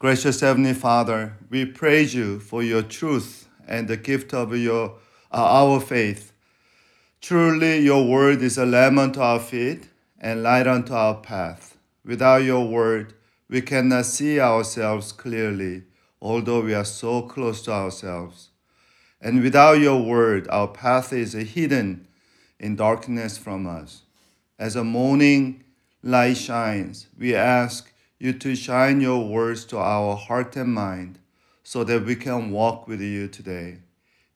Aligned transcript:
Gracious 0.00 0.38
Heavenly 0.38 0.74
Father, 0.74 1.36
we 1.50 1.64
praise 1.64 2.14
you 2.14 2.38
for 2.38 2.62
your 2.62 2.82
truth 2.82 3.48
and 3.66 3.88
the 3.88 3.96
gift 3.96 4.32
of 4.32 4.56
your, 4.56 4.90
uh, 5.32 5.42
our 5.42 5.80
faith. 5.80 6.32
Truly, 7.20 7.80
your 7.80 8.06
word 8.06 8.40
is 8.40 8.56
a 8.58 8.64
lamp 8.64 8.96
unto 8.96 9.20
our 9.20 9.40
feet 9.40 9.88
and 10.20 10.44
light 10.44 10.68
unto 10.68 10.94
our 10.94 11.16
path. 11.16 11.76
Without 12.04 12.44
your 12.44 12.68
word, 12.68 13.14
we 13.48 13.60
cannot 13.60 14.06
see 14.06 14.38
ourselves 14.38 15.10
clearly, 15.10 15.82
although 16.22 16.60
we 16.60 16.74
are 16.74 16.84
so 16.84 17.22
close 17.22 17.62
to 17.62 17.72
ourselves. 17.72 18.50
And 19.20 19.42
without 19.42 19.80
your 19.80 20.00
word, 20.00 20.46
our 20.46 20.68
path 20.68 21.12
is 21.12 21.32
hidden 21.32 22.06
in 22.60 22.76
darkness 22.76 23.36
from 23.36 23.66
us. 23.66 24.02
As 24.60 24.76
a 24.76 24.84
morning 24.84 25.64
light 26.04 26.36
shines, 26.36 27.08
we 27.18 27.34
ask 27.34 27.92
you 28.18 28.32
to 28.32 28.56
shine 28.56 29.00
your 29.00 29.28
words 29.28 29.64
to 29.66 29.78
our 29.78 30.16
heart 30.16 30.56
and 30.56 30.74
mind 30.74 31.18
so 31.62 31.84
that 31.84 32.04
we 32.04 32.16
can 32.16 32.50
walk 32.50 32.88
with 32.88 33.00
you 33.00 33.28
today. 33.28 33.78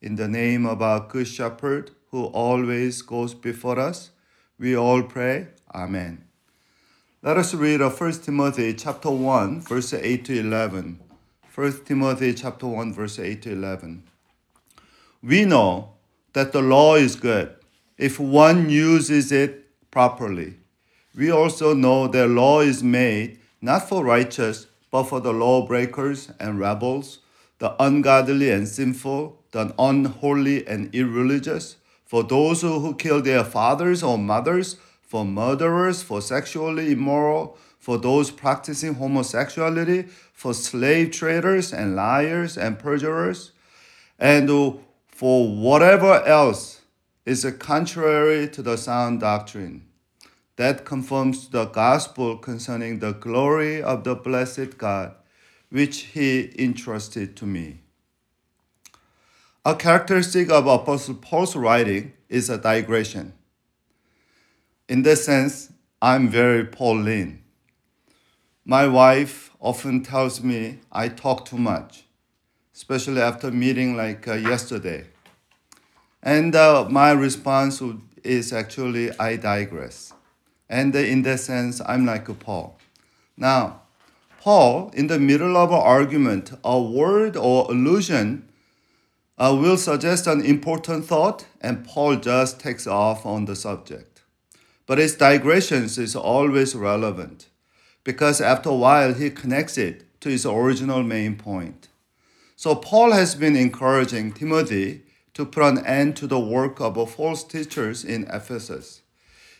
In 0.01 0.15
the 0.15 0.27
name 0.27 0.65
of 0.65 0.81
our 0.81 1.01
Good 1.01 1.27
Shepherd, 1.27 1.91
who 2.11 2.25
always 2.25 3.01
goes 3.01 3.33
before 3.33 3.79
us, 3.79 4.11
we 4.57 4.75
all 4.75 5.03
pray. 5.03 5.47
Amen. 5.73 6.25
Let 7.21 7.37
us 7.37 7.53
read 7.53 7.81
1 7.81 8.11
Timothy 8.21 8.73
chapter 8.73 9.09
1, 9.09 9.61
verse 9.61 9.93
8 9.93 10.25
to 10.25 10.39
11. 10.39 10.99
1 11.53 11.85
Timothy 11.85 12.33
chapter 12.33 12.67
1, 12.67 12.93
verse 12.93 13.19
8 13.19 13.41
to 13.41 13.51
11. 13.51 14.03
We 15.21 15.45
know 15.45 15.93
that 16.33 16.51
the 16.51 16.61
law 16.61 16.95
is 16.95 17.15
good 17.15 17.55
if 17.97 18.19
one 18.19 18.69
uses 18.69 19.31
it 19.31 19.69
properly. 19.91 20.55
We 21.15 21.31
also 21.31 21.73
know 21.73 22.07
that 22.07 22.27
law 22.27 22.61
is 22.61 22.83
made 22.83 23.39
not 23.63 23.87
for 23.87 24.03
righteous, 24.03 24.67
but 24.91 25.03
for 25.03 25.21
the 25.21 25.31
lawbreakers 25.31 26.29
and 26.37 26.59
rebels, 26.59 27.19
the 27.59 27.73
ungodly 27.81 28.51
and 28.51 28.67
sinful, 28.67 29.41
the 29.51 29.73
unholy 29.79 30.67
and 30.67 30.93
irreligious, 30.93 31.77
for 32.05 32.23
those 32.23 32.61
who 32.61 32.93
kill 32.95 33.21
their 33.21 33.45
fathers 33.45 34.03
or 34.03 34.17
mothers, 34.17 34.75
for 35.01 35.23
murderers, 35.23 36.03
for 36.03 36.21
sexually 36.21 36.91
immoral, 36.91 37.57
for 37.79 37.97
those 37.97 38.31
practicing 38.31 38.95
homosexuality, 38.95 40.09
for 40.33 40.53
slave 40.53 41.11
traders 41.11 41.71
and 41.71 41.95
liars 41.95 42.57
and 42.57 42.77
perjurers, 42.77 43.51
and 44.19 44.49
for 45.07 45.55
whatever 45.55 46.21
else 46.25 46.81
is 47.25 47.49
contrary 47.59 48.49
to 48.49 48.61
the 48.61 48.75
sound 48.75 49.21
doctrine. 49.21 49.85
That 50.55 50.85
conforms 50.85 51.45
to 51.45 51.51
the 51.51 51.65
gospel 51.65 52.37
concerning 52.37 52.99
the 52.99 53.13
glory 53.13 53.81
of 53.81 54.03
the 54.03 54.15
blessed 54.15 54.77
God, 54.77 55.15
which 55.69 56.01
he 56.13 56.53
entrusted 56.57 57.35
to 57.37 57.45
me. 57.45 57.79
A 59.65 59.75
characteristic 59.75 60.51
of 60.51 60.67
Apostle 60.67 61.15
Paul's 61.15 61.55
writing 61.55 62.13
is 62.29 62.49
a 62.49 62.57
digression. 62.57 63.33
In 64.87 65.01
this 65.01 65.25
sense, 65.25 65.71
I'm 66.01 66.27
very 66.27 66.65
Pauline. 66.65 67.41
My 68.65 68.87
wife 68.87 69.51
often 69.59 70.03
tells 70.03 70.43
me 70.43 70.79
I 70.91 71.07
talk 71.07 71.45
too 71.45 71.57
much, 71.57 72.03
especially 72.75 73.21
after 73.21 73.51
meeting 73.51 73.95
like 73.95 74.27
uh, 74.27 74.33
yesterday. 74.33 75.05
And 76.21 76.55
uh, 76.55 76.87
my 76.89 77.11
response 77.11 77.81
is 78.23 78.53
actually 78.53 79.17
I 79.17 79.37
digress. 79.37 80.13
And 80.73 80.95
in 80.95 81.21
that 81.21 81.39
sense, 81.39 81.81
I'm 81.85 82.03
like 82.03 82.27
Paul. 82.39 82.79
Now, 83.37 83.81
Paul, 84.41 84.89
in 84.95 85.05
the 85.05 85.19
middle 85.19 85.55
of 85.55 85.69
an 85.69 85.77
argument, 85.77 86.51
a 86.63 86.81
word 86.81 87.37
or 87.37 87.69
allusion 87.69 88.49
uh, 89.37 89.55
will 89.61 89.77
suggest 89.77 90.25
an 90.25 90.43
important 90.43 91.05
thought, 91.05 91.45
and 91.61 91.85
Paul 91.85 92.15
just 92.15 92.59
takes 92.59 92.87
off 92.87 93.23
on 93.23 93.45
the 93.45 93.55
subject. 93.55 94.23
But 94.87 94.97
his 94.97 95.15
digressions 95.15 95.99
is 95.99 96.15
always 96.15 96.73
relevant 96.73 97.49
because 98.03 98.41
after 98.41 98.69
a 98.69 98.75
while 98.75 99.13
he 99.13 99.29
connects 99.29 99.77
it 99.77 100.19
to 100.21 100.29
his 100.29 100.43
original 100.43 101.03
main 101.03 101.35
point. 101.35 101.89
So 102.55 102.73
Paul 102.73 103.11
has 103.11 103.35
been 103.35 103.55
encouraging 103.55 104.31
Timothy 104.31 105.03
to 105.35 105.45
put 105.45 105.65
an 105.65 105.85
end 105.85 106.15
to 106.17 106.25
the 106.25 106.39
work 106.39 106.81
of 106.81 106.97
false 107.13 107.43
teachers 107.43 108.03
in 108.03 108.23
Ephesus. 108.23 109.02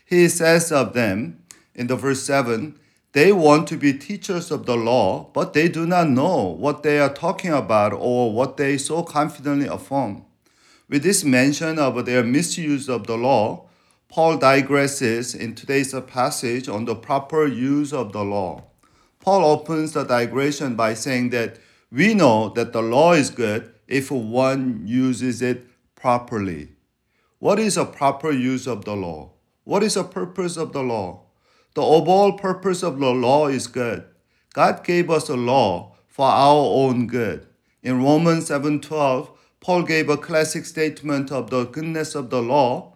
He 0.04 0.28
says 0.28 0.70
of 0.70 0.92
them 0.92 1.42
in 1.74 1.86
the 1.86 1.96
verse 1.96 2.22
7 2.22 2.78
they 3.14 3.32
want 3.32 3.68
to 3.68 3.76
be 3.76 3.92
teachers 3.92 4.50
of 4.50 4.66
the 4.66 4.76
law, 4.76 5.30
but 5.32 5.52
they 5.52 5.68
do 5.68 5.86
not 5.86 6.10
know 6.10 6.48
what 6.48 6.82
they 6.82 6.98
are 6.98 7.14
talking 7.14 7.52
about 7.52 7.92
or 7.92 8.32
what 8.32 8.56
they 8.56 8.76
so 8.76 9.04
confidently 9.04 9.68
affirm. 9.68 10.24
With 10.88 11.04
this 11.04 11.22
mention 11.22 11.78
of 11.78 12.04
their 12.06 12.24
misuse 12.24 12.88
of 12.88 13.06
the 13.06 13.16
law, 13.16 13.68
Paul 14.08 14.38
digresses 14.38 15.32
in 15.32 15.54
today's 15.54 15.94
passage 16.08 16.68
on 16.68 16.86
the 16.86 16.96
proper 16.96 17.46
use 17.46 17.92
of 17.92 18.12
the 18.12 18.24
law. 18.24 18.64
Paul 19.20 19.44
opens 19.44 19.92
the 19.92 20.02
digression 20.02 20.74
by 20.74 20.94
saying 20.94 21.30
that 21.30 21.60
we 21.92 22.14
know 22.14 22.48
that 22.50 22.72
the 22.72 22.82
law 22.82 23.12
is 23.12 23.30
good 23.30 23.72
if 23.86 24.10
one 24.10 24.82
uses 24.84 25.40
it 25.40 25.66
properly. 25.94 26.70
What 27.38 27.60
is 27.60 27.76
a 27.76 27.84
proper 27.84 28.32
use 28.32 28.66
of 28.66 28.84
the 28.84 28.96
law? 28.96 29.30
What 29.64 29.82
is 29.82 29.94
the 29.94 30.04
purpose 30.04 30.58
of 30.58 30.72
the 30.72 30.82
law? 30.82 31.22
The 31.74 31.82
overall 31.82 32.32
purpose 32.34 32.82
of 32.82 32.98
the 32.98 33.10
law 33.10 33.48
is 33.48 33.66
good. 33.66 34.04
God 34.52 34.84
gave 34.84 35.10
us 35.10 35.28
a 35.30 35.36
law 35.36 35.96
for 36.06 36.26
our 36.26 36.66
own 36.84 37.06
good. 37.06 37.46
In 37.82 38.02
Romans 38.02 38.46
7:12, 38.46 39.30
Paul 39.60 39.82
gave 39.82 40.10
a 40.10 40.18
classic 40.18 40.66
statement 40.66 41.32
of 41.32 41.48
the 41.48 41.64
goodness 41.64 42.14
of 42.14 42.28
the 42.28 42.42
law. 42.42 42.92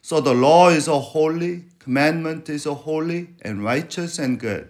So 0.00 0.20
the 0.20 0.32
law 0.32 0.70
is 0.70 0.86
a 0.86 0.98
holy, 0.98 1.64
commandment 1.80 2.48
is 2.48 2.66
a 2.66 2.74
holy 2.74 3.30
and 3.42 3.64
righteous 3.64 4.18
and 4.18 4.38
good. 4.38 4.68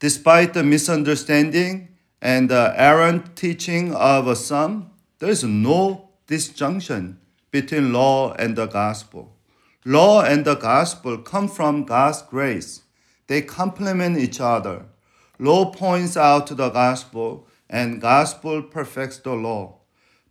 Despite 0.00 0.52
the 0.52 0.64
misunderstanding 0.64 1.88
and 2.20 2.48
the 2.48 2.74
errant 2.76 3.36
teaching 3.36 3.94
of 3.94 4.36
some, 4.36 4.90
there 5.20 5.30
is 5.30 5.44
no 5.44 6.10
disjunction 6.26 7.18
between 7.52 7.92
law 7.92 8.34
and 8.34 8.56
the 8.56 8.66
gospel. 8.66 9.37
Law 9.84 10.22
and 10.22 10.44
the 10.44 10.56
gospel 10.56 11.18
come 11.18 11.48
from 11.48 11.84
God's 11.84 12.22
grace. 12.22 12.82
They 13.28 13.42
complement 13.42 14.18
each 14.18 14.40
other. 14.40 14.86
Law 15.38 15.70
points 15.70 16.16
out 16.16 16.46
to 16.48 16.54
the 16.54 16.70
gospel, 16.70 17.46
and 17.70 18.00
gospel 18.00 18.62
perfects 18.62 19.18
the 19.18 19.34
law. 19.34 19.76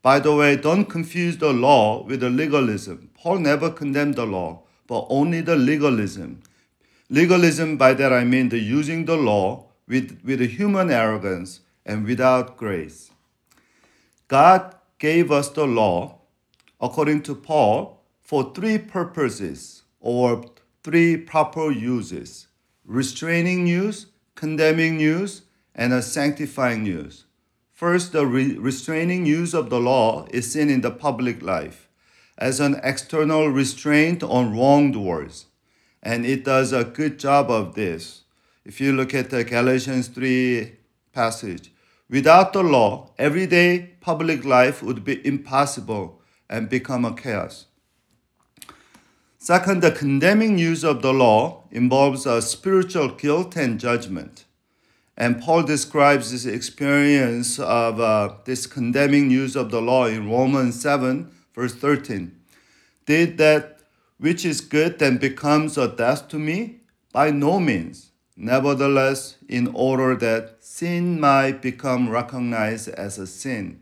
By 0.02 0.20
the 0.20 0.36
way, 0.36 0.58
don't 0.58 0.86
confuse 0.86 1.38
the 1.38 1.54
law 1.54 2.04
with 2.04 2.20
the 2.20 2.30
legalism. 2.30 3.10
Paul 3.14 3.40
never 3.40 3.70
condemned 3.70 4.16
the 4.16 4.26
law, 4.26 4.64
but 4.86 5.06
only 5.10 5.42
the 5.42 5.56
legalism. 5.56 6.42
Legalism, 7.10 7.78
by 7.78 7.94
that 7.94 8.12
I 8.12 8.26
mean 8.26 8.50
the 8.50 8.60
using 8.60 9.06
the 9.06 9.16
law 9.16 9.68
with, 9.88 10.20
with 10.24 10.42
human 10.42 10.92
arrogance 10.92 11.62
and 11.86 12.06
without 12.06 12.58
grace. 12.58 13.12
God 14.28 14.76
gave 15.00 15.32
us 15.32 15.50
the 15.50 15.66
law, 15.66 16.20
according 16.82 17.24
to 17.24 17.36
Paul, 17.36 17.97
for 18.28 18.52
three 18.54 18.78
purposes 18.78 19.84
or 20.02 20.44
three 20.84 21.16
proper 21.16 21.72
uses 21.72 22.48
restraining 22.84 23.66
use, 23.66 24.08
condemning 24.36 25.00
use, 25.00 25.44
and 25.74 25.94
a 25.94 26.02
sanctifying 26.02 26.86
use. 26.86 27.24
First, 27.72 28.12
the 28.12 28.26
re- 28.26 28.58
restraining 28.58 29.26
use 29.26 29.54
of 29.54 29.70
the 29.70 29.80
law 29.80 30.26
is 30.32 30.52
seen 30.52 30.70
in 30.70 30.82
the 30.82 30.92
public 30.92 31.42
life 31.42 31.88
as 32.38 32.60
an 32.60 32.82
external 32.84 33.48
restraint 33.48 34.22
on 34.22 34.54
wrongdoers, 34.54 35.46
and 36.04 36.26
it 36.26 36.44
does 36.44 36.74
a 36.74 36.84
good 36.84 37.20
job 37.20 37.50
of 37.50 37.76
this. 37.76 38.24
If 38.66 38.82
you 38.82 38.92
look 38.92 39.14
at 39.14 39.30
the 39.30 39.46
Galatians 39.46 40.10
3 40.10 40.74
passage, 41.14 41.72
without 42.10 42.52
the 42.52 42.64
law, 42.64 43.12
everyday 43.18 43.92
public 44.02 44.44
life 44.44 44.84
would 44.84 45.06
be 45.06 45.26
impossible 45.26 46.22
and 46.50 46.68
become 46.68 47.06
a 47.06 47.16
chaos. 47.16 47.67
Second, 49.40 49.84
the 49.84 49.92
condemning 49.92 50.58
use 50.58 50.84
of 50.84 51.02
the 51.02 51.14
law 51.14 51.64
involves 51.72 52.26
a 52.26 52.42
spiritual 52.42 53.10
guilt 53.10 53.56
and 53.56 53.80
judgment. 53.80 54.46
And 55.16 55.42
Paul 55.42 55.64
describes 55.64 56.32
this 56.32 56.46
experience 56.46 57.60
of 57.60 58.00
uh, 58.00 58.34
this 58.46 58.66
condemning 58.66 59.30
use 59.30 59.56
of 59.56 59.70
the 59.70 59.82
law 59.82 60.06
in 60.06 60.30
Romans 60.30 60.82
7, 60.82 61.32
verse 61.54 61.76
13. 61.76 62.36
Did 63.06 63.38
that 63.38 63.80
which 64.18 64.44
is 64.44 64.60
good 64.60 64.98
then 64.98 65.18
becomes 65.18 65.78
a 65.78 65.88
death 65.88 66.28
to 66.30 66.40
me? 66.40 66.82
By 67.14 67.32
no 67.32 67.60
means. 67.60 68.12
Nevertheless, 68.36 69.38
in 69.48 69.68
order 69.74 70.16
that 70.16 70.58
sin 70.60 71.20
might 71.20 71.62
become 71.62 72.10
recognized 72.10 72.90
as 72.90 73.18
a 73.18 73.26
sin, 73.26 73.82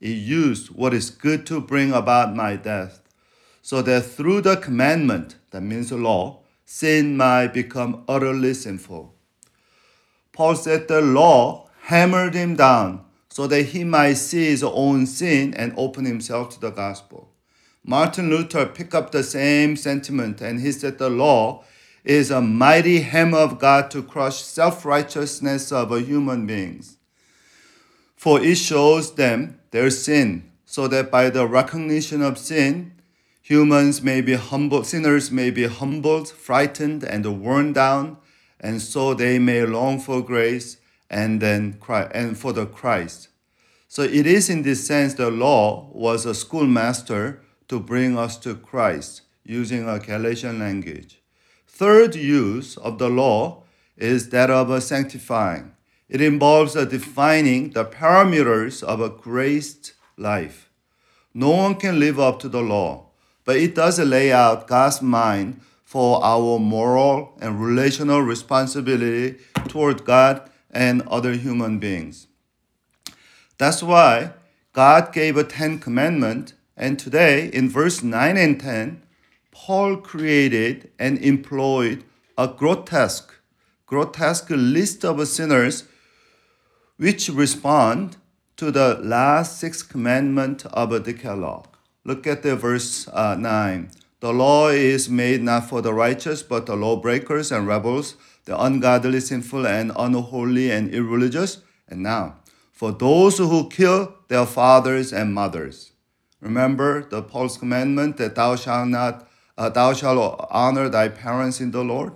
it 0.00 0.16
used 0.16 0.70
what 0.70 0.94
is 0.94 1.10
good 1.10 1.46
to 1.46 1.60
bring 1.60 1.92
about 1.92 2.34
my 2.34 2.56
death 2.56 2.99
so 3.70 3.82
that 3.82 4.02
through 4.04 4.40
the 4.40 4.56
commandment, 4.56 5.36
that 5.52 5.60
means 5.60 5.90
the 5.90 5.96
law, 5.96 6.40
sin 6.64 7.16
might 7.16 7.54
become 7.54 8.02
utterly 8.08 8.52
sinful. 8.52 9.14
Paul 10.32 10.56
said 10.56 10.88
the 10.88 11.00
law 11.00 11.68
hammered 11.82 12.34
him 12.34 12.56
down 12.56 13.04
so 13.28 13.46
that 13.46 13.66
he 13.66 13.84
might 13.84 14.14
see 14.14 14.46
his 14.46 14.64
own 14.64 15.06
sin 15.06 15.54
and 15.54 15.72
open 15.76 16.04
himself 16.04 16.50
to 16.50 16.60
the 16.60 16.70
gospel. 16.70 17.30
Martin 17.84 18.28
Luther 18.28 18.66
picked 18.66 18.92
up 18.92 19.12
the 19.12 19.22
same 19.22 19.76
sentiment 19.76 20.40
and 20.40 20.58
he 20.60 20.72
said 20.72 20.98
the 20.98 21.08
law 21.08 21.62
is 22.02 22.32
a 22.32 22.40
mighty 22.40 23.02
hammer 23.02 23.38
of 23.38 23.60
God 23.60 23.88
to 23.92 24.02
crush 24.02 24.42
self 24.42 24.84
righteousness 24.84 25.70
of 25.70 25.96
human 25.96 26.44
beings. 26.44 26.96
For 28.16 28.42
it 28.42 28.56
shows 28.56 29.14
them 29.14 29.60
their 29.70 29.90
sin, 29.90 30.50
so 30.64 30.88
that 30.88 31.12
by 31.12 31.30
the 31.30 31.46
recognition 31.46 32.20
of 32.20 32.36
sin, 32.36 32.94
humans 33.40 34.02
may 34.02 34.20
be 34.20 34.34
humbled, 34.34 34.86
sinners 34.86 35.30
may 35.30 35.50
be 35.50 35.66
humbled, 35.66 36.28
frightened, 36.28 37.04
and 37.04 37.40
worn 37.40 37.72
down, 37.72 38.16
and 38.60 38.80
so 38.80 39.14
they 39.14 39.38
may 39.38 39.64
long 39.64 39.98
for 39.98 40.20
grace 40.22 40.76
and 41.08 41.40
then 41.40 41.74
cry 41.74 42.08
and 42.14 42.38
for 42.38 42.52
the 42.52 42.66
Christ. 42.66 43.28
So 43.88 44.02
it 44.02 44.26
is 44.26 44.48
in 44.48 44.62
this 44.62 44.86
sense 44.86 45.14
the 45.14 45.30
law 45.30 45.90
was 45.92 46.24
a 46.24 46.34
schoolmaster 46.34 47.42
to 47.68 47.80
bring 47.80 48.16
us 48.16 48.36
to 48.38 48.54
Christ 48.54 49.22
using 49.44 49.88
a 49.88 49.98
Galatian 49.98 50.60
language. 50.60 51.20
Third 51.66 52.14
use 52.14 52.76
of 52.76 52.98
the 52.98 53.08
law 53.08 53.64
is 53.96 54.28
that 54.30 54.50
of 54.50 54.70
a 54.70 54.80
sanctifying. 54.80 55.72
It 56.08 56.20
involves 56.20 56.76
a 56.76 56.86
defining 56.86 57.70
the 57.70 57.84
parameters 57.84 58.82
of 58.82 59.00
a 59.00 59.08
graced 59.08 59.94
life. 60.16 60.70
No 61.32 61.50
one 61.50 61.76
can 61.76 62.00
live 62.00 62.18
up 62.18 62.40
to 62.40 62.48
the 62.48 62.62
law, 62.62 63.09
but 63.50 63.56
it 63.56 63.74
does 63.74 63.98
lay 63.98 64.30
out 64.30 64.68
God's 64.68 65.02
mind 65.02 65.60
for 65.82 66.24
our 66.24 66.60
moral 66.60 67.36
and 67.40 67.60
relational 67.60 68.22
responsibility 68.22 69.40
toward 69.66 70.04
God 70.04 70.48
and 70.70 71.02
other 71.08 71.32
human 71.32 71.80
beings. 71.80 72.28
That's 73.58 73.82
why 73.82 74.34
God 74.72 75.12
gave 75.12 75.36
a 75.36 75.42
Ten 75.42 75.80
Commandment, 75.80 76.54
and 76.76 76.96
today 76.96 77.48
in 77.48 77.68
verse 77.68 78.04
9 78.04 78.36
and 78.36 78.60
10, 78.60 79.02
Paul 79.50 79.96
created 79.96 80.92
and 80.96 81.18
employed 81.18 82.04
a 82.38 82.46
grotesque, 82.46 83.34
grotesque 83.84 84.50
list 84.50 85.04
of 85.04 85.26
sinners 85.26 85.88
which 86.98 87.28
respond 87.28 88.16
to 88.58 88.70
the 88.70 89.00
last 89.02 89.58
six 89.58 89.82
commandment 89.82 90.66
of 90.66 90.90
the 90.90 91.00
Decalogue. 91.00 91.69
Look 92.04 92.26
at 92.26 92.42
the 92.42 92.56
verse 92.56 93.08
uh, 93.08 93.36
9. 93.38 93.90
The 94.20 94.32
law 94.32 94.68
is 94.68 95.08
made 95.08 95.42
not 95.42 95.68
for 95.68 95.82
the 95.82 95.92
righteous, 95.92 96.42
but 96.42 96.66
the 96.66 96.76
lawbreakers 96.76 97.52
and 97.52 97.66
rebels, 97.66 98.16
the 98.44 98.60
ungodly, 98.60 99.20
sinful, 99.20 99.66
and 99.66 99.92
unholy, 99.96 100.70
and 100.70 100.92
irreligious. 100.94 101.58
And 101.88 102.02
now, 102.02 102.36
for 102.72 102.92
those 102.92 103.38
who 103.38 103.68
kill 103.68 104.14
their 104.28 104.46
fathers 104.46 105.12
and 105.12 105.34
mothers. 105.34 105.92
Remember 106.40 107.02
the 107.02 107.22
Paul's 107.22 107.58
commandment 107.58 108.16
that 108.16 108.34
thou 108.34 108.56
shalt 108.56 108.88
not, 108.88 109.28
uh, 109.58 109.68
thou 109.68 109.92
shalt 109.92 110.46
honor 110.50 110.88
thy 110.88 111.08
parents 111.08 111.60
in 111.60 111.70
the 111.70 111.84
Lord. 111.84 112.14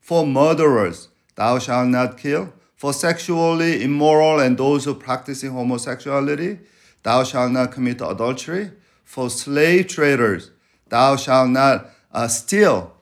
For 0.00 0.26
murderers, 0.26 1.08
thou 1.34 1.58
shalt 1.58 1.88
not 1.88 2.16
kill. 2.16 2.52
For 2.76 2.92
sexually 2.92 3.82
immoral 3.82 4.40
and 4.40 4.56
those 4.56 4.84
who 4.84 4.94
practicing 4.94 5.50
homosexuality, 5.50 6.60
thou 7.02 7.24
shalt 7.24 7.52
not 7.52 7.72
commit 7.72 8.00
adultery. 8.00 8.70
For 9.06 9.30
slave 9.30 9.86
traders, 9.86 10.50
thou 10.88 11.16
shalt 11.16 11.48
not 11.48 11.88
uh, 12.12 12.28
steal 12.28 12.92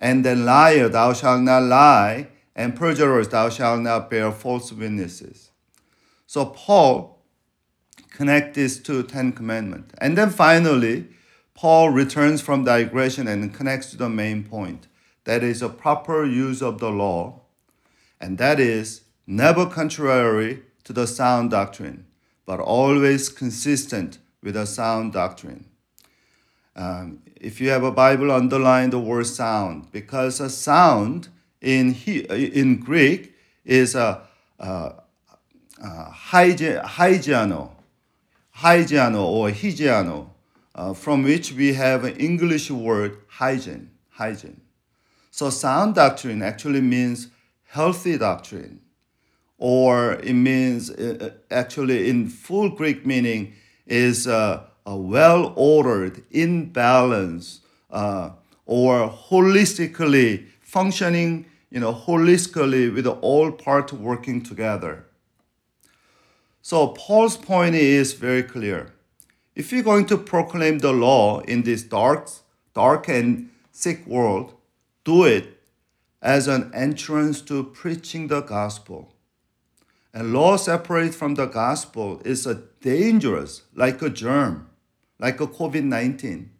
and 0.00 0.22
then 0.22 0.44
liar, 0.44 0.90
thou 0.90 1.14
shalt 1.14 1.40
not 1.40 1.62
lie, 1.62 2.28
and 2.54 2.76
perjurers, 2.76 3.28
thou 3.28 3.48
shalt 3.48 3.80
not 3.80 4.10
bear 4.10 4.30
false 4.30 4.70
witnesses. 4.70 5.50
So 6.26 6.44
Paul 6.44 7.22
connect 8.10 8.54
these 8.54 8.78
two 8.82 9.02
Ten 9.04 9.32
Commandments. 9.32 9.94
And 9.98 10.18
then 10.18 10.28
finally, 10.28 11.06
Paul 11.54 11.88
returns 11.88 12.42
from 12.42 12.64
digression 12.64 13.26
and 13.28 13.54
connects 13.54 13.92
to 13.92 13.96
the 13.96 14.10
main 14.10 14.44
point. 14.44 14.88
That 15.24 15.42
is 15.42 15.62
a 15.62 15.70
proper 15.70 16.26
use 16.26 16.60
of 16.60 16.80
the 16.80 16.90
law, 16.90 17.40
and 18.20 18.36
that 18.36 18.60
is 18.60 19.02
never 19.26 19.64
contrary 19.64 20.64
to 20.82 20.92
the 20.92 21.06
sound 21.06 21.50
doctrine, 21.52 22.04
but 22.44 22.60
always 22.60 23.30
consistent 23.30 24.18
with 24.44 24.56
a 24.56 24.66
sound 24.66 25.14
doctrine. 25.14 25.64
Um, 26.76 27.22
if 27.40 27.60
you 27.60 27.70
have 27.70 27.82
a 27.82 27.90
Bible, 27.90 28.30
underline 28.30 28.90
the 28.90 29.00
word 29.00 29.26
sound 29.26 29.90
because 29.90 30.38
a 30.38 30.50
sound 30.50 31.28
in 31.60 31.92
he, 31.92 32.20
in 32.20 32.78
Greek 32.78 33.34
is 33.64 33.94
a, 33.94 34.20
a, 34.58 34.92
a 35.82 36.10
hygiano, 36.12 37.70
hygiano 38.56 39.24
or 39.24 39.48
hygiano, 39.48 40.28
uh, 40.74 40.92
from 40.92 41.22
which 41.22 41.52
we 41.52 41.72
have 41.72 42.04
an 42.04 42.16
English 42.16 42.70
word 42.70 43.16
hygiene, 43.28 43.90
hygiene. 44.10 44.60
So 45.30 45.48
sound 45.50 45.94
doctrine 45.94 46.42
actually 46.42 46.82
means 46.82 47.28
healthy 47.68 48.18
doctrine, 48.18 48.80
or 49.56 50.14
it 50.14 50.34
means 50.34 50.90
uh, 50.90 51.30
actually 51.50 52.10
in 52.10 52.28
full 52.28 52.68
Greek 52.68 53.06
meaning 53.06 53.54
is. 53.86 54.26
Uh, 54.26 54.64
a 54.86 54.96
well 54.96 55.52
ordered, 55.56 56.22
in 56.30 56.70
balance, 56.70 57.60
uh, 57.90 58.30
or 58.66 59.08
holistically 59.08 60.46
functioning, 60.60 61.46
you 61.70 61.80
know, 61.80 61.92
holistically 61.92 62.94
with 62.94 63.06
all 63.06 63.50
parts 63.50 63.92
working 63.92 64.42
together. 64.42 65.06
So 66.62 66.88
Paul's 66.88 67.36
point 67.36 67.74
is 67.74 68.14
very 68.14 68.42
clear. 68.42 68.92
If 69.54 69.72
you're 69.72 69.82
going 69.82 70.06
to 70.06 70.18
proclaim 70.18 70.78
the 70.78 70.92
law 70.92 71.40
in 71.40 71.62
this 71.62 71.82
dark, 71.82 72.28
dark 72.74 73.08
and 73.08 73.50
sick 73.70 74.06
world, 74.06 74.54
do 75.04 75.24
it 75.24 75.60
as 76.20 76.48
an 76.48 76.70
entrance 76.74 77.40
to 77.42 77.64
preaching 77.64 78.28
the 78.28 78.40
gospel. 78.40 79.13
And 80.14 80.32
law 80.32 80.56
separate 80.56 81.14
from 81.14 81.34
the 81.34 81.46
gospel 81.46 82.22
is 82.24 82.46
a 82.46 82.62
dangerous, 82.80 83.64
like 83.74 84.00
a 84.00 84.08
germ 84.08 84.70
like 85.18 85.40
a 85.40 85.46
COVID 85.46 85.84
19. 85.84 86.50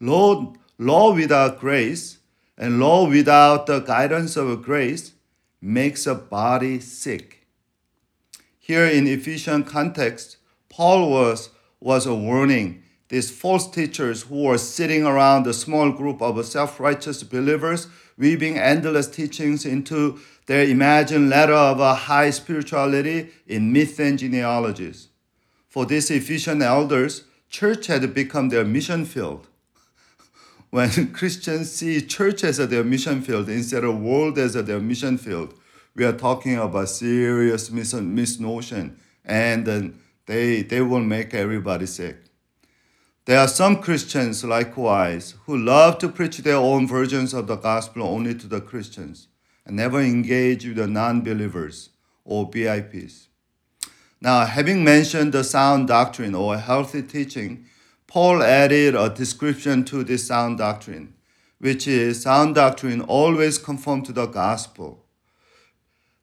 Law, 0.00 0.54
law 0.78 1.14
without 1.14 1.60
grace 1.60 2.18
and 2.56 2.80
law 2.80 3.08
without 3.08 3.66
the 3.66 3.80
guidance 3.80 4.36
of 4.36 4.62
grace 4.62 5.12
makes 5.60 6.06
a 6.06 6.14
body 6.14 6.80
sick. 6.80 7.46
Here 8.58 8.86
in 8.86 9.06
Ephesian 9.06 9.64
context, 9.64 10.38
Paul 10.68 11.10
was, 11.10 11.50
was 11.80 12.06
a 12.06 12.14
warning 12.14 12.82
these 13.10 13.28
false 13.28 13.68
teachers 13.68 14.22
who 14.22 14.44
were 14.44 14.56
sitting 14.56 15.04
around 15.04 15.44
a 15.46 15.52
small 15.52 15.90
group 15.90 16.22
of 16.22 16.42
self-righteous 16.46 17.24
believers, 17.24 17.88
weaving 18.16 18.56
endless 18.56 19.08
teachings 19.08 19.66
into 19.66 20.20
their 20.46 20.64
imagined 20.64 21.28
ladder 21.28 21.52
of 21.54 21.80
a 21.80 21.92
high 21.92 22.30
spirituality 22.30 23.30
in 23.48 23.72
myth 23.72 23.98
and 23.98 24.20
genealogies. 24.20 25.08
For 25.68 25.86
these 25.86 26.08
Ephesian 26.10 26.62
elders, 26.62 27.24
church 27.48 27.88
had 27.88 28.14
become 28.14 28.48
their 28.48 28.64
mission 28.64 29.04
field. 29.04 29.48
When 30.70 31.12
Christians 31.12 31.72
see 31.72 32.00
church 32.00 32.44
as 32.44 32.58
their 32.58 32.84
mission 32.84 33.22
field 33.22 33.48
instead 33.48 33.82
of 33.82 34.00
world 34.00 34.38
as 34.38 34.54
their 34.54 34.78
mission 34.78 35.18
field, 35.18 35.54
we 35.96 36.04
are 36.04 36.12
talking 36.12 36.56
about 36.56 36.88
serious 36.88 37.72
mis- 37.72 37.92
misnotion, 37.92 38.94
and 39.24 39.98
they, 40.26 40.62
they 40.62 40.80
will 40.80 41.00
make 41.00 41.34
everybody 41.34 41.86
sick. 41.86 42.29
There 43.26 43.38
are 43.38 43.48
some 43.48 43.82
Christians, 43.82 44.44
likewise, 44.44 45.34
who 45.44 45.56
love 45.56 45.98
to 45.98 46.08
preach 46.08 46.38
their 46.38 46.56
own 46.56 46.86
versions 46.86 47.34
of 47.34 47.46
the 47.46 47.56
gospel 47.56 48.02
only 48.02 48.34
to 48.34 48.46
the 48.46 48.60
Christians 48.60 49.28
and 49.66 49.76
never 49.76 50.00
engage 50.00 50.66
with 50.66 50.76
the 50.76 50.86
non 50.86 51.20
believers 51.20 51.90
or 52.24 52.50
VIPs. 52.50 53.26
Now, 54.22 54.46
having 54.46 54.82
mentioned 54.84 55.32
the 55.32 55.44
sound 55.44 55.88
doctrine 55.88 56.34
or 56.34 56.58
healthy 56.58 57.02
teaching, 57.02 57.66
Paul 58.06 58.42
added 58.42 58.94
a 58.94 59.08
description 59.08 59.84
to 59.84 60.02
this 60.02 60.26
sound 60.26 60.58
doctrine, 60.58 61.14
which 61.58 61.86
is 61.86 62.22
sound 62.22 62.54
doctrine 62.54 63.02
always 63.02 63.58
conform 63.58 64.02
to 64.02 64.12
the 64.12 64.26
gospel 64.26 65.04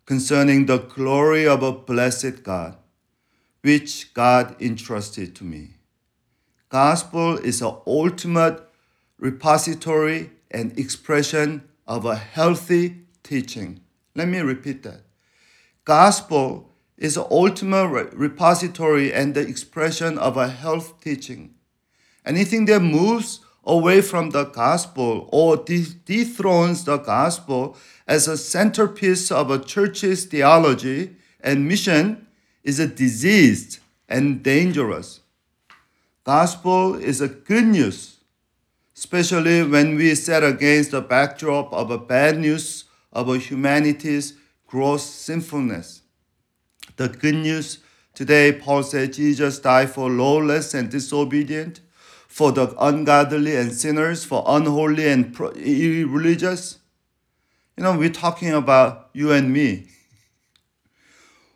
concerning 0.06 0.66
the 0.66 0.80
glory 0.80 1.48
of 1.48 1.62
a 1.62 1.72
blessed 1.72 2.42
God, 2.44 2.78
which 3.62 4.14
God 4.14 4.56
entrusted 4.62 5.36
to 5.36 5.44
me. 5.44 5.77
Gospel 6.70 7.38
is 7.38 7.60
the 7.60 7.80
ultimate 7.88 8.62
repository 9.18 10.32
and 10.52 10.78
expression 10.78 11.64
of 11.88 12.04
a 12.04 12.16
healthy 12.16 13.04
teaching. 13.24 13.80
Let 14.16 14.28
me 14.28 14.40
repeat 14.40 14.84
that. 14.84 15.02
Gospel 15.86 16.70
is 16.98 17.16
the 17.16 17.26
ultimate 17.32 18.14
repository 18.14 19.14
and 19.14 19.34
the 19.34 19.48
expression 19.48 20.18
of 20.18 20.36
a 20.36 20.50
health 20.50 21.00
teaching. 21.00 21.54
Anything 22.26 22.66
that 22.66 22.82
moves 22.82 23.40
away 23.64 24.02
from 24.02 24.32
the 24.32 24.46
gospel 24.46 25.30
or 25.32 25.56
dethrones 25.56 26.84
the 26.84 26.98
gospel 26.98 27.78
as 28.08 28.28
a 28.28 28.38
centerpiece 28.38 29.32
of 29.32 29.50
a 29.50 29.60
church's 29.60 30.26
theology 30.26 31.16
and 31.40 31.66
mission 31.66 32.28
is 32.64 32.80
a 32.80 32.88
diseased 32.88 33.80
and 34.10 34.44
dangerous. 34.44 35.22
Gospel 36.28 36.96
is 36.96 37.22
a 37.22 37.30
good 37.30 37.64
news, 37.64 38.18
especially 38.98 39.64
when 39.64 39.96
we 39.96 40.14
set 40.14 40.44
against 40.44 40.92
the 40.92 41.00
backdrop 41.00 41.72
of 41.72 41.90
a 41.90 41.98
bad 41.98 42.38
news 42.38 42.84
of 43.14 43.34
humanity's 43.34 44.34
gross 44.68 45.06
sinfulness. 45.06 46.02
The 46.98 47.08
good 47.08 47.36
news 47.36 47.80
today, 48.14 48.52
Paul 48.52 48.84
said 48.84 49.14
Jesus 49.14 49.60
died 49.60 49.92
for 49.92 50.10
lawless 50.10 50.74
and 50.74 50.92
disobedient, 50.92 51.80
for 52.28 52.52
the 52.52 52.76
ungodly 52.78 53.56
and 53.56 53.72
sinners, 53.72 54.26
for 54.26 54.44
unholy 54.48 55.08
and 55.08 55.34
irreligious. 55.56 56.80
You 57.78 57.84
know, 57.84 57.98
we're 57.98 58.10
talking 58.10 58.52
about 58.52 59.12
you 59.14 59.32
and 59.32 59.54
me. 59.54 59.88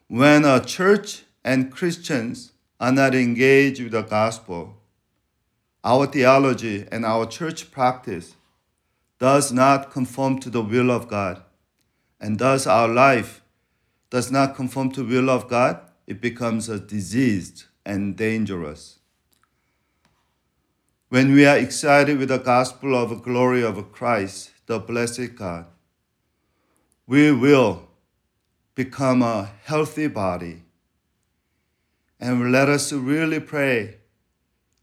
When 0.07 0.45
a 0.45 0.63
church 0.63 1.23
and 1.43 1.69
Christians 1.73 2.50
are 2.81 2.91
not 2.91 3.13
engaged 3.13 3.79
with 3.79 3.91
the 3.91 4.01
gospel, 4.01 4.75
our 5.83 6.07
theology 6.07 6.87
and 6.91 7.05
our 7.05 7.27
church 7.27 7.69
practice 7.69 8.35
does 9.19 9.53
not 9.53 9.91
conform 9.91 10.39
to 10.39 10.49
the 10.49 10.63
will 10.63 10.89
of 10.89 11.07
God, 11.07 11.43
and 12.19 12.39
thus 12.39 12.65
our 12.65 12.87
life 12.87 13.43
does 14.09 14.31
not 14.31 14.55
conform 14.55 14.91
to 14.91 15.03
the 15.03 15.15
will 15.15 15.29
of 15.29 15.47
God, 15.47 15.79
it 16.07 16.19
becomes 16.19 16.69
a 16.69 16.79
diseased 16.79 17.65
and 17.85 18.17
dangerous. 18.17 18.97
When 21.09 21.33
we 21.33 21.45
are 21.45 21.57
excited 21.57 22.17
with 22.17 22.29
the 22.29 22.39
gospel 22.39 22.95
of 22.95 23.09
the 23.09 23.15
glory 23.15 23.63
of 23.63 23.91
Christ, 23.91 24.51
the 24.65 24.79
blessed 24.79 25.35
God, 25.35 25.67
we 27.05 27.31
will 27.31 27.89
become 28.73 29.21
a 29.21 29.51
healthy 29.65 30.07
body. 30.07 30.63
And 32.21 32.51
let 32.51 32.69
us 32.69 32.93
really 32.93 33.39
pray 33.39 33.95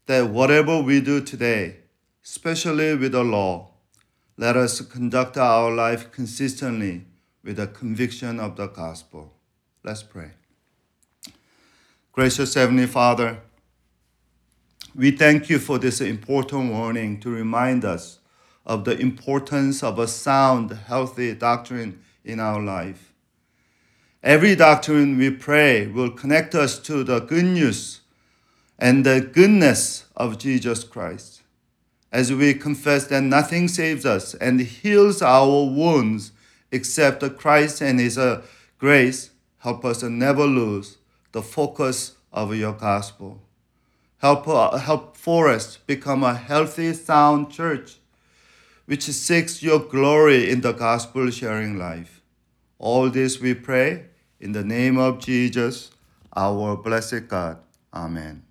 that 0.07 0.29
whatever 0.29 0.81
we 0.81 0.99
do 0.99 1.21
today, 1.21 1.77
especially 2.21 2.95
with 2.95 3.13
the 3.13 3.23
law, 3.23 3.71
let 4.35 4.57
us 4.57 4.81
conduct 4.81 5.37
our 5.37 5.71
life 5.71 6.11
consistently 6.11 7.05
with 7.41 7.55
the 7.55 7.67
conviction 7.67 8.41
of 8.41 8.57
the 8.57 8.67
gospel. 8.67 9.33
Let's 9.85 10.03
pray. 10.03 10.31
Gracious 12.11 12.55
Heavenly 12.55 12.87
Father, 12.87 13.39
we 14.93 15.11
thank 15.11 15.49
you 15.49 15.59
for 15.59 15.79
this 15.79 16.01
important 16.01 16.73
warning 16.73 17.21
to 17.21 17.29
remind 17.29 17.85
us 17.85 18.19
of 18.65 18.83
the 18.83 18.99
importance 18.99 19.81
of 19.81 19.97
a 19.97 20.09
sound, 20.09 20.71
healthy 20.71 21.33
doctrine 21.35 22.01
in 22.25 22.41
our 22.41 22.61
life. 22.61 23.08
Every 24.21 24.53
doctrine 24.53 25.17
we 25.17 25.29
pray 25.29 25.87
will 25.87 26.11
connect 26.11 26.53
us 26.53 26.77
to 26.79 27.05
the 27.05 27.21
good 27.21 27.45
news 27.45 28.01
and 28.77 29.05
the 29.05 29.21
goodness 29.21 30.07
of 30.13 30.37
Jesus 30.37 30.83
Christ. 30.83 31.41
As 32.11 32.33
we 32.33 32.53
confess 32.53 33.07
that 33.07 33.23
nothing 33.23 33.69
saves 33.69 34.05
us 34.05 34.33
and 34.33 34.59
heals 34.59 35.21
our 35.21 35.63
wounds 35.63 36.33
except 36.69 37.23
Christ 37.37 37.81
and 37.81 37.97
His 37.97 38.17
uh, 38.17 38.41
grace, 38.77 39.29
help 39.59 39.85
us 39.85 40.01
to 40.01 40.09
never 40.09 40.45
lose 40.45 40.97
the 41.31 41.41
focus 41.41 42.17
of 42.33 42.53
your 42.53 42.73
gospel. 42.73 43.41
Help, 44.17 44.49
uh, 44.49 44.79
help 44.79 45.15
Forest 45.15 45.87
become 45.87 46.25
a 46.25 46.33
healthy, 46.33 46.91
sound 46.91 47.51
church 47.51 47.95
which 48.85 49.03
seeks 49.03 49.63
your 49.63 49.79
glory 49.79 50.49
in 50.49 50.59
the 50.59 50.73
gospel 50.73 51.29
sharing 51.29 51.77
life. 51.77 52.21
All 52.79 53.09
this 53.09 53.39
we 53.39 53.53
pray 53.53 54.08
in 54.39 54.51
the 54.53 54.63
name 54.63 54.97
of 54.97 55.19
Jesus, 55.19 55.91
our 56.35 56.77
blessed 56.77 57.27
God. 57.27 57.59
Amen. 57.93 58.48